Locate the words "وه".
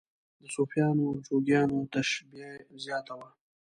3.19-3.29